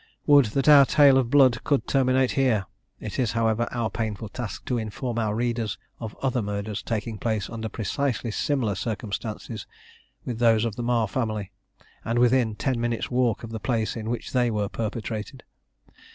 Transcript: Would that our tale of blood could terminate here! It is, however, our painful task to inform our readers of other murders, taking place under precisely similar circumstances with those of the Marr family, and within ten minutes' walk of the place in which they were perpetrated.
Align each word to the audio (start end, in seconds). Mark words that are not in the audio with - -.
Would 0.25 0.45
that 0.57 0.67
our 0.67 0.83
tale 0.83 1.15
of 1.19 1.29
blood 1.29 1.63
could 1.63 1.85
terminate 1.87 2.31
here! 2.31 2.65
It 2.99 3.19
is, 3.19 3.33
however, 3.33 3.67
our 3.71 3.91
painful 3.91 4.29
task 4.29 4.65
to 4.65 4.79
inform 4.79 5.19
our 5.19 5.35
readers 5.35 5.77
of 5.99 6.17
other 6.23 6.41
murders, 6.41 6.81
taking 6.81 7.19
place 7.19 7.51
under 7.51 7.69
precisely 7.69 8.31
similar 8.31 8.73
circumstances 8.73 9.67
with 10.25 10.39
those 10.39 10.65
of 10.65 10.75
the 10.75 10.81
Marr 10.81 11.07
family, 11.07 11.51
and 12.03 12.17
within 12.17 12.55
ten 12.55 12.81
minutes' 12.81 13.11
walk 13.11 13.43
of 13.43 13.51
the 13.51 13.59
place 13.59 13.95
in 13.95 14.09
which 14.09 14.31
they 14.31 14.49
were 14.49 14.69
perpetrated. 14.69 15.43